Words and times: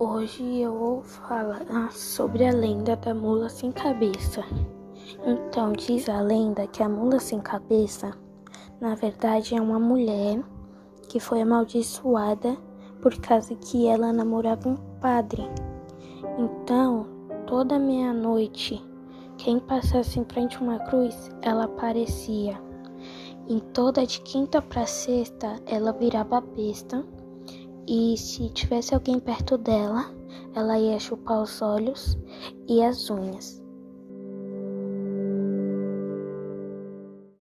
Hoje 0.00 0.60
eu 0.60 0.76
vou 0.76 1.02
falar 1.02 1.62
ah, 1.70 1.88
sobre 1.92 2.44
a 2.44 2.52
lenda 2.52 2.96
da 2.96 3.14
mula 3.14 3.48
sem 3.48 3.70
cabeça. 3.70 4.44
Então, 5.24 5.72
diz 5.72 6.08
a 6.08 6.20
lenda 6.20 6.66
que 6.66 6.82
a 6.82 6.88
mula 6.88 7.20
sem 7.20 7.40
cabeça, 7.40 8.12
na 8.80 8.96
verdade, 8.96 9.54
é 9.54 9.60
uma 9.60 9.78
mulher 9.78 10.42
que 11.08 11.20
foi 11.20 11.42
amaldiçoada 11.42 12.56
por 13.00 13.16
causa 13.20 13.54
que 13.54 13.86
ela 13.86 14.12
namorava 14.12 14.68
um 14.68 14.76
padre. 15.00 15.48
Então, 16.36 17.06
toda 17.46 17.78
meia-noite, 17.78 18.84
quem 19.36 19.60
passasse 19.60 20.18
em 20.18 20.24
frente 20.24 20.56
a 20.56 20.60
uma 20.60 20.78
cruz, 20.80 21.30
ela 21.40 21.64
aparecia. 21.64 22.67
Em 23.48 23.60
toda 23.60 24.06
de 24.06 24.20
quinta 24.20 24.60
para 24.60 24.84
sexta, 24.84 25.58
ela 25.64 25.90
virava 25.92 26.38
besta 26.38 27.02
e 27.86 28.14
se 28.18 28.50
tivesse 28.50 28.94
alguém 28.94 29.18
perto 29.18 29.56
dela, 29.56 30.14
ela 30.54 30.78
ia 30.78 30.98
chupar 30.98 31.40
os 31.42 31.62
olhos 31.62 32.18
e 32.68 32.82
as 32.82 33.08
unhas. 33.08 33.62